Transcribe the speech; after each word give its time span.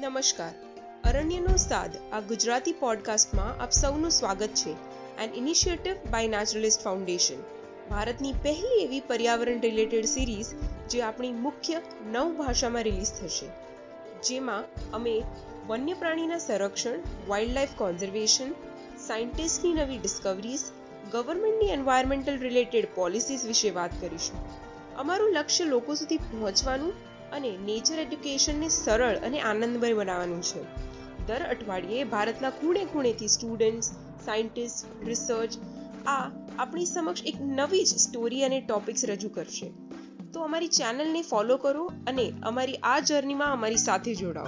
નમસ્કાર. 0.00 0.52
અરણ્યનો 1.04 1.56
સાદ 1.56 1.90
આ 2.12 2.20
ગુજરાતી 2.20 2.72
પોડકાસ્ટમાં 2.72 3.62
આપ 3.62 3.70
સૌનું 3.70 4.10
સ્વાગત 4.10 4.48
છે. 4.48 4.70
An 5.24 5.34
initiative 5.34 5.96
by 6.10 6.28
naturalist 6.28 6.82
foundation 6.82 7.40
ભારતની 7.90 8.32
પહેલી 8.32 8.82
એવી 8.82 9.00
પર્યાવરણ 9.00 9.60
રિલેટેડ 9.60 10.04
સિરીઝ 10.04 10.46
જે 10.90 11.02
આપણી 11.02 11.32
મુખ્ય 11.32 11.82
નવ 12.12 12.32
ભાષામાં 12.32 12.82
રિલીઝ 12.82 13.12
થશે. 13.12 13.46
જેમાં 14.22 14.90
અમે 14.90 15.22
વન્ય 15.66 15.94
પ્રાણીના 15.94 16.38
સંરક્ષણ 16.38 16.98
વાઇલ્ડ 17.28 17.54
લાઇફ 17.54 17.68
કોન્ઝર્વેશન 17.76 18.52
સાયન્ટિસ્ટની 19.06 19.72
નવી 19.72 19.98
ડિસ્કવરીઝ 19.98 20.60
ગવર્મેન્ટની 21.10 21.68
એન્વાયરમેન્ટલ 21.68 22.38
રિલેટેડ 22.38 22.88
પોલિસીઝ 22.94 23.44
વિશે 23.44 23.70
વાત 23.70 23.90
કરીશું. 24.00 24.38
અમારું 24.96 25.30
લક્ષ્ય 25.30 25.64
લોકો 25.64 25.94
સુધી 25.94 26.16
પહોંચવાનું 26.16 26.92
અને 27.32 27.50
નેચર 27.56 27.98
એડ્યુકેશનને 27.98 28.68
સરળ 28.68 29.16
અને 29.16 29.40
આનંદમય 29.40 29.92
બનાવવાનું 29.92 30.42
છે. 30.42 30.62
દર 31.26 31.42
અઠવાડિયે 31.42 32.04
ભારતના 32.04 32.50
ખૂણે 32.50 32.84
ખૂણેથી 32.84 33.28
સ્ટુડન્ટ્સ 33.28 33.90
સાયન્ટિસ્ટ 34.24 34.86
રિસર્ચ 35.06 35.58
આ 36.06 36.30
આપણી 36.58 36.84
સમક્ષ 36.84 37.22
એક 37.26 37.34
નવી 37.40 37.84
જ 37.84 37.86
સ્ટોરી 37.86 38.42
અને 38.44 38.60
ટોપિક્સ 38.60 39.04
રજૂ 39.04 39.28
કરશે. 39.28 39.70
તો 40.32 40.40
અમારી 40.40 40.68
ચેનલને 40.68 41.22
ફોલો 41.22 41.56
કરો 41.56 41.86
અને 42.06 42.32
અમારી 42.42 42.74
આ 42.74 43.00
જર્નીમાં 43.00 43.52
અમારી 43.52 43.76
સાથે 43.76 44.14
જોડાઓ. 44.14 44.46